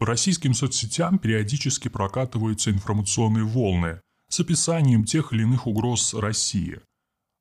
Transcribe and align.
По 0.00 0.06
российским 0.06 0.54
соцсетям 0.54 1.18
периодически 1.18 1.88
прокатываются 1.88 2.70
информационные 2.70 3.44
волны 3.44 4.00
с 4.30 4.40
описанием 4.40 5.04
тех 5.04 5.34
или 5.34 5.42
иных 5.42 5.66
угроз 5.66 6.14
России. 6.14 6.80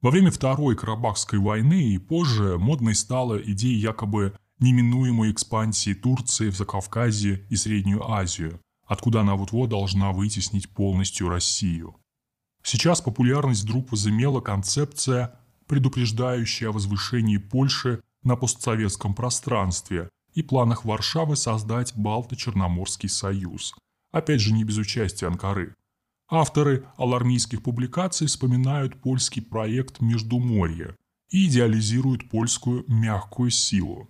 Во 0.01 0.12
время 0.12 0.29
Второй 0.29 0.75
Карабахской 0.75 1.40
войны 1.40 1.93
и 1.93 1.98
позже 1.98 2.58
модной 2.58 2.95
стала 2.95 3.42
идея 3.42 3.77
якобы 3.77 4.37
неминуемой 4.59 5.32
экспансии 5.32 5.93
Турции 5.93 6.50
в 6.50 6.58
Закавказье 6.58 7.45
и 7.50 7.56
Среднюю 7.56 8.11
Азию, 8.11 8.60
откуда 8.86 9.21
она 9.21 9.36
вот-вот 9.36 9.70
должна 9.70 10.12
вытеснить 10.12 10.70
полностью 10.70 11.30
Россию. 11.30 11.96
Сейчас 12.62 13.00
популярность 13.00 13.64
вдруг 13.64 13.89
возымела 13.89 14.41
концепция, 14.41 15.39
предупреждающая 15.66 16.68
о 16.68 16.73
возвышении 16.73 17.38
Польши 17.38 18.02
на 18.23 18.36
постсоветском 18.36 19.14
пространстве 19.14 20.10
и 20.34 20.41
планах 20.41 20.86
Варшавы 20.86 21.36
создать 21.36 21.93
Балто-Черноморский 21.95 23.09
союз. 23.09 23.73
Опять 24.12 24.41
же, 24.41 24.53
не 24.53 24.63
без 24.63 24.77
участия 24.77 25.27
Анкары. 25.27 25.76
Авторы 26.30 26.86
алармийских 26.98 27.63
публикаций 27.63 28.27
вспоминают 28.27 29.02
польский 29.02 29.41
проект 29.41 30.00
«Междуморье» 30.00 30.95
и 31.31 31.48
идеализируют 31.48 32.30
польскую 32.30 32.86
мягкую 32.88 33.50
силу. 33.50 34.09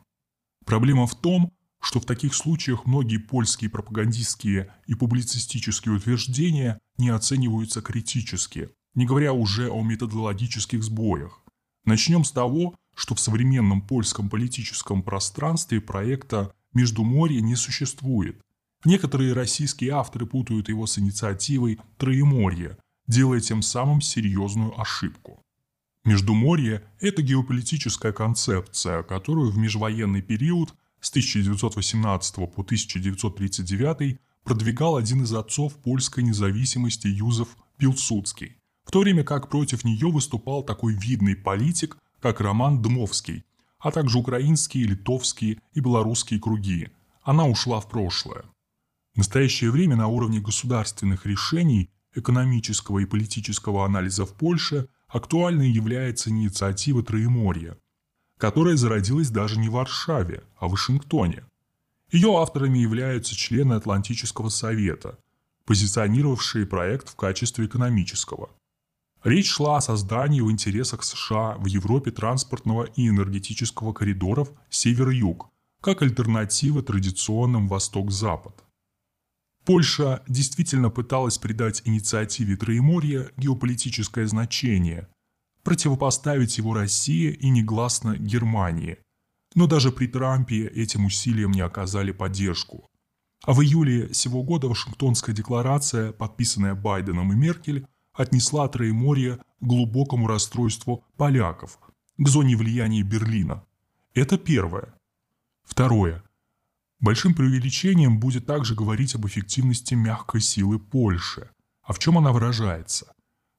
Проблема 0.65 1.07
в 1.07 1.15
том, 1.15 1.53
что 1.81 1.99
в 1.99 2.05
таких 2.05 2.33
случаях 2.33 2.85
многие 2.85 3.17
польские 3.17 3.69
пропагандистские 3.69 4.73
и 4.85 4.95
публицистические 4.95 5.95
утверждения 5.95 6.79
не 6.97 7.09
оцениваются 7.09 7.81
критически, 7.81 8.69
не 8.95 9.05
говоря 9.05 9.31
уже 9.31 9.69
о 9.69 9.81
методологических 9.81 10.83
сбоях. 10.83 11.41
Начнем 11.85 12.25
с 12.25 12.31
того, 12.31 12.75
что 12.99 13.15
в 13.15 13.19
современном 13.21 13.81
польском 13.81 14.27
политическом 14.27 15.01
пространстве 15.03 15.79
проекта 15.79 16.53
«Междуморье» 16.73 17.39
не 17.39 17.55
существует. 17.55 18.41
Некоторые 18.83 19.31
российские 19.31 19.91
авторы 19.91 20.25
путают 20.25 20.67
его 20.67 20.85
с 20.85 20.99
инициативой 20.99 21.79
«Троеморье», 21.97 22.77
делая 23.07 23.39
тем 23.39 23.61
самым 23.61 24.01
серьезную 24.01 24.77
ошибку. 24.77 25.41
Междуморье– 26.03 26.83
это 26.99 27.21
геополитическая 27.21 28.11
концепция, 28.11 29.01
которую 29.03 29.51
в 29.51 29.57
межвоенный 29.57 30.21
период 30.21 30.73
с 30.99 31.09
1918 31.09 32.35
по 32.35 32.61
1939 32.61 34.19
продвигал 34.43 34.97
один 34.97 35.23
из 35.23 35.31
отцов 35.31 35.73
польской 35.75 36.23
независимости 36.23 37.07
Юзеф 37.07 37.55
Пилсудский, 37.77 38.57
в 38.83 38.91
то 38.91 38.99
время 38.99 39.23
как 39.23 39.49
против 39.49 39.85
нее 39.85 40.11
выступал 40.11 40.63
такой 40.63 40.95
видный 40.95 41.37
политик, 41.37 41.97
как 42.21 42.41
Роман 42.41 42.81
Дмовский, 42.81 43.45
а 43.79 43.91
также 43.91 44.17
украинские, 44.17 44.85
литовские 44.85 45.61
и 45.73 45.79
белорусские 45.79 46.39
круги. 46.39 46.89
Она 47.21 47.45
ушла 47.45 47.79
в 47.79 47.89
прошлое. 47.89 48.43
В 49.13 49.17
настоящее 49.17 49.71
время 49.71 49.95
на 49.95 50.07
уровне 50.07 50.39
государственных 50.39 51.25
решений, 51.25 51.89
экономического 52.13 52.99
и 52.99 53.05
политического 53.05 53.85
анализа 53.85 54.25
в 54.25 54.33
Польше 54.33 54.87
актуальной 55.07 55.69
является 55.69 56.29
инициатива 56.29 57.03
Троеморья– 57.03 57.77
которая 58.39 58.77
зародилась 58.77 59.29
даже 59.29 59.59
не 59.59 59.67
в 59.67 59.73
Варшаве, 59.73 60.43
а 60.57 60.67
в 60.67 60.71
Вашингтоне. 60.71 61.43
Ее 62.09 62.35
авторами 62.37 62.79
являются 62.79 63.35
члены 63.35 63.73
Атлантического 63.73 64.47
совета, 64.49 65.19
позиционировавшие 65.65 66.65
проект 66.65 67.09
в 67.09 67.15
качестве 67.15 67.65
экономического. 67.65 68.49
Речь 69.23 69.49
шла 69.49 69.77
о 69.77 69.81
создании 69.81 70.39
в 70.39 70.49
интересах 70.49 71.03
США 71.03 71.57
в 71.57 71.65
Европе 71.65 72.11
транспортного 72.11 72.85
и 72.85 73.07
энергетического 73.09 73.91
коридоров 73.91 74.51
север-юг, 74.69 75.49
как 75.81 76.01
альтернатива 76.01 76.81
традиционным 76.81 77.67
восток-запад. 77.67 78.63
Польша 79.65 80.23
действительно 80.27 80.89
пыталась 80.89 81.37
придать 81.37 81.81
инициативе 81.83 82.55
Троеморья 82.55 83.29
геополитическое 83.35 84.25
значение, 84.25 85.09
противопоставить 85.63 86.57
его 86.57 86.73
России 86.73 87.31
и 87.31 87.49
негласно 87.49 88.17
Германии. 88.17 88.99
Но 89.53 89.67
даже 89.67 89.91
при 89.91 90.07
Трампе 90.07 90.65
этим 90.67 91.05
усилиям 91.05 91.51
не 91.51 91.61
оказали 91.61 92.11
поддержку. 92.11 92.87
А 93.43 93.53
в 93.53 93.61
июле 93.61 94.13
сего 94.13 94.43
года 94.43 94.67
Вашингтонская 94.67 95.35
декларация, 95.35 96.13
подписанная 96.13 96.75
Байденом 96.75 97.33
и 97.33 97.35
Меркель, 97.35 97.85
отнесла 98.13 98.67
Троеморье 98.67 99.37
к 99.37 99.41
глубокому 99.59 100.27
расстройству 100.27 101.03
поляков, 101.17 101.79
к 102.17 102.27
зоне 102.27 102.55
влияния 102.55 103.03
Берлина. 103.03 103.63
Это 104.13 104.37
первое. 104.37 104.93
Второе. 105.63 106.23
Большим 106.99 107.33
преувеличением 107.33 108.19
будет 108.19 108.45
также 108.45 108.75
говорить 108.75 109.15
об 109.15 109.25
эффективности 109.25 109.93
мягкой 109.93 110.41
силы 110.41 110.79
Польши. 110.79 111.49
А 111.83 111.93
в 111.93 111.99
чем 111.99 112.17
она 112.17 112.31
выражается? 112.31 113.13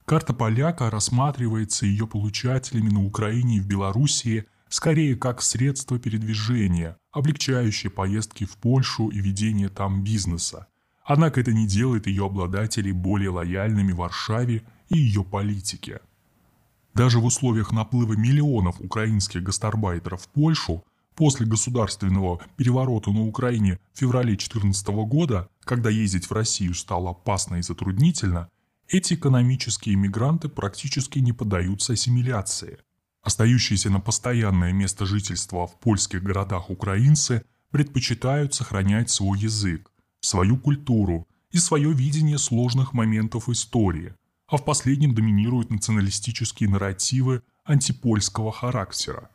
Карта 0.05 0.33
поляка 0.33 0.89
рассматривается 0.89 1.85
ее 1.85 2.05
получателями 2.05 2.89
на 2.89 3.03
Украине 3.03 3.57
и 3.57 3.59
в 3.59 3.67
Белоруссии 3.67 4.45
скорее 4.69 5.15
как 5.15 5.41
средство 5.41 5.99
передвижения, 5.99 6.97
облегчающее 7.11 7.91
поездки 7.91 8.45
в 8.45 8.57
Польшу 8.57 9.09
и 9.09 9.19
ведение 9.19 9.69
там 9.69 10.03
бизнеса. 10.03 10.67
Однако 11.03 11.41
это 11.41 11.51
не 11.51 11.67
делает 11.67 12.07
ее 12.07 12.25
обладателей 12.25 12.91
более 12.91 13.29
лояльными 13.29 13.91
Варшаве 13.91 14.63
и 14.89 14.97
ее 14.97 15.23
политике. 15.23 15.99
Даже 16.93 17.19
в 17.19 17.25
условиях 17.25 17.71
наплыва 17.71 18.13
миллионов 18.13 18.79
украинских 18.79 19.43
гастарбайтеров 19.43 20.23
в 20.23 20.27
Польшу 20.29 20.83
после 21.15 21.45
государственного 21.45 22.41
переворота 22.57 23.11
на 23.11 23.21
Украине 23.21 23.79
в 23.93 23.99
феврале 23.99 24.29
2014 24.29 24.87
года, 24.87 25.49
когда 25.63 25.89
ездить 25.89 26.29
в 26.29 26.31
Россию 26.33 26.73
стало 26.73 27.11
опасно 27.11 27.55
и 27.55 27.61
затруднительно– 27.61 28.49
эти 28.93 29.13
экономические 29.13 29.95
мигранты 29.95 30.49
практически 30.49 31.19
не 31.19 31.31
поддаются 31.31 31.93
ассимиляции. 31.93 32.79
Остающиеся 33.23 33.89
на 33.89 34.01
постоянное 34.01 34.73
место 34.73 35.05
жительства 35.05 35.65
в 35.65 35.79
польских 35.79 36.21
городах 36.21 36.69
украинцы 36.69 37.45
предпочитают 37.69 38.53
сохранять 38.53 39.09
свой 39.09 39.39
язык, 39.39 39.90
свою 40.21 40.57
культуру 40.57 41.27
и 41.51 41.57
свое 41.57 41.91
видение 41.93 42.37
сложных 42.37 42.93
моментов 42.93 43.49
истории, 43.49 44.13
а 44.47 44.57
в 44.57 44.65
последнем 44.65 45.13
доминируют 45.13 45.69
националистические 45.69 46.69
нарративы 46.69 47.43
антипольского 47.65 48.51
характера. 48.51 49.29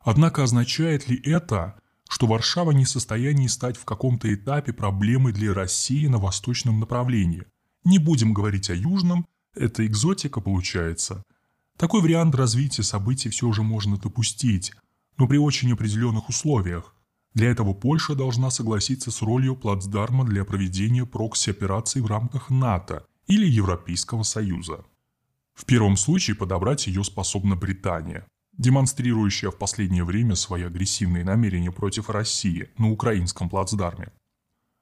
Однако 0.00 0.42
означает 0.42 1.08
ли 1.08 1.20
это, 1.24 1.76
что 2.08 2.26
Варшава 2.26 2.72
не 2.72 2.84
в 2.84 2.88
состоянии 2.88 3.46
стать 3.46 3.76
в 3.76 3.84
каком-то 3.84 4.32
этапе 4.32 4.72
проблемой 4.72 5.32
для 5.32 5.54
России 5.54 6.06
на 6.08 6.18
восточном 6.18 6.80
направлении, 6.80 7.44
не 7.84 7.98
будем 7.98 8.34
говорить 8.34 8.70
о 8.70 8.74
южном, 8.74 9.26
это 9.54 9.86
экзотика 9.86 10.40
получается. 10.40 11.22
Такой 11.76 12.00
вариант 12.02 12.34
развития 12.34 12.82
событий 12.82 13.28
все 13.28 13.52
же 13.52 13.62
можно 13.62 13.96
допустить, 13.96 14.72
но 15.16 15.26
при 15.26 15.36
очень 15.36 15.72
определенных 15.72 16.28
условиях. 16.28 16.91
Для 17.34 17.50
этого 17.50 17.72
Польша 17.72 18.14
должна 18.14 18.50
согласиться 18.50 19.10
с 19.10 19.22
ролью 19.22 19.56
плацдарма 19.56 20.24
для 20.24 20.44
проведения 20.44 21.06
прокси-операций 21.06 22.02
в 22.02 22.06
рамках 22.06 22.50
НАТО 22.50 23.06
или 23.26 23.46
Европейского 23.46 24.22
Союза. 24.22 24.84
В 25.54 25.64
первом 25.64 25.96
случае 25.96 26.36
подобрать 26.36 26.86
ее 26.86 27.04
способна 27.04 27.56
Британия, 27.56 28.26
демонстрирующая 28.58 29.50
в 29.50 29.56
последнее 29.56 30.04
время 30.04 30.34
свои 30.34 30.64
агрессивные 30.64 31.24
намерения 31.24 31.72
против 31.72 32.10
России 32.10 32.68
на 32.78 32.90
украинском 32.90 33.48
плацдарме. 33.48 34.12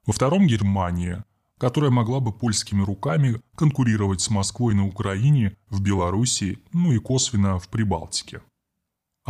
Во 0.06 0.12
втором– 0.12 0.47
Германия, 0.49 1.25
которая 1.59 1.91
могла 1.91 2.21
бы 2.21 2.33
польскими 2.33 2.83
руками 2.83 3.41
конкурировать 3.55 4.21
с 4.22 4.31
Москвой 4.31 4.75
на 4.75 4.87
Украине, 4.87 5.56
в 5.69 5.83
Белоруссии, 5.83 6.59
ну 6.72 6.93
и 6.93 6.99
косвенно 6.99 7.59
в 7.59 7.69
Прибалтике. 7.69 8.41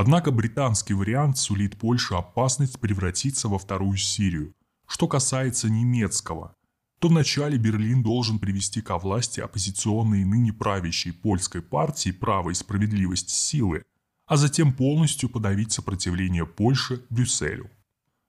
Однако 0.01 0.31
британский 0.31 0.95
вариант 0.95 1.37
сулит 1.37 1.77
Польше 1.77 2.15
опасность 2.15 2.81
превратиться 2.81 3.49
во 3.49 3.59
вторую 3.59 3.99
Сирию. 3.99 4.55
Что 4.87 5.07
касается 5.07 5.69
немецкого, 5.69 6.57
то 7.01 7.09
вначале 7.09 7.59
Берлин 7.59 8.03
должен 8.03 8.39
привести 8.39 8.81
ко 8.81 8.97
власти 8.97 9.41
оппозиционные 9.41 10.25
ныне 10.25 10.55
правящей 10.55 11.13
польской 11.13 11.61
партии 11.61 12.13
«Право 12.13 12.49
и 12.49 12.55
справедливость 12.55 13.29
силы», 13.29 13.83
а 14.25 14.39
затем 14.39 14.73
полностью 14.73 15.29
подавить 15.29 15.73
сопротивление 15.73 16.47
Польши 16.47 17.05
Брюсселю. 17.11 17.71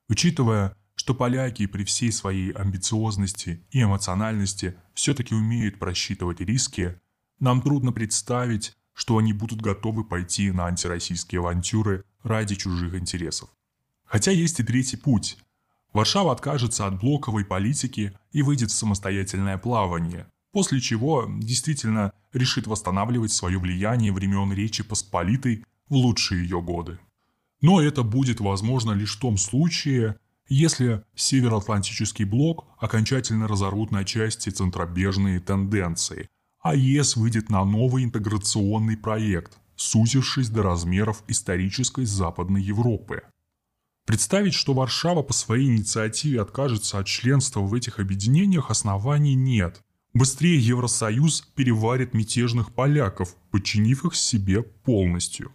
Учитывая, 0.09 0.75
что 0.95 1.13
поляки 1.15 1.67
при 1.67 1.85
всей 1.85 2.11
своей 2.11 2.51
амбициозности 2.51 3.65
и 3.71 3.81
эмоциональности 3.81 4.75
все-таки 4.93 5.33
умеют 5.33 5.79
просчитывать 5.79 6.41
риски, 6.41 6.99
нам 7.39 7.61
трудно 7.61 7.93
представить, 7.93 8.75
что 8.93 9.17
они 9.17 9.33
будут 9.33 9.61
готовы 9.61 10.03
пойти 10.03 10.51
на 10.51 10.65
антироссийские 10.65 11.39
авантюры 11.39 12.03
ради 12.23 12.55
чужих 12.55 12.95
интересов. 12.95 13.49
Хотя 14.05 14.31
есть 14.31 14.59
и 14.59 14.63
третий 14.63 14.97
путь. 14.97 15.37
Варшава 15.93 16.31
откажется 16.31 16.87
от 16.87 16.99
блоковой 16.99 17.45
политики 17.45 18.13
и 18.31 18.41
выйдет 18.41 18.71
в 18.71 18.75
самостоятельное 18.75 19.57
плавание, 19.57 20.27
после 20.51 20.79
чего 20.79 21.25
действительно 21.27 22.13
решит 22.33 22.67
восстанавливать 22.67 23.31
свое 23.31 23.59
влияние 23.59 24.11
времен 24.11 24.53
Речи 24.53 24.83
Посполитой 24.83 25.65
в 25.89 25.95
лучшие 25.95 26.43
ее 26.43 26.61
годы. 26.61 26.99
Но 27.61 27.81
это 27.81 28.03
будет 28.03 28.39
возможно 28.39 28.91
лишь 28.91 29.17
в 29.17 29.19
том 29.19 29.37
случае, 29.37 30.17
если 30.47 31.03
Североатлантический 31.15 32.25
блок 32.25 32.65
окончательно 32.79 33.47
разорвут 33.47 33.91
на 33.91 34.03
части 34.03 34.49
центробежные 34.49 35.39
тенденции, 35.39 36.29
а 36.61 36.75
ЕС 36.75 37.15
выйдет 37.15 37.49
на 37.49 37.65
новый 37.65 38.03
интеграционный 38.03 38.97
проект, 38.97 39.57
сузившись 39.75 40.49
до 40.49 40.63
размеров 40.63 41.23
исторической 41.27 42.05
Западной 42.05 42.61
Европы. 42.61 43.23
Представить, 44.05 44.53
что 44.53 44.73
Варшава 44.73 45.23
по 45.23 45.33
своей 45.33 45.67
инициативе 45.67 46.41
откажется 46.41 46.99
от 46.99 47.07
членства 47.07 47.61
в 47.61 47.73
этих 47.73 47.99
объединениях, 47.99 48.69
оснований 48.69 49.35
нет. 49.35 49.81
Быстрее 50.13 50.57
Евросоюз 50.57 51.41
переварит 51.55 52.13
мятежных 52.13 52.73
поляков, 52.73 53.35
подчинив 53.49 54.05
их 54.05 54.15
себе 54.15 54.61
полностью. 54.61 55.53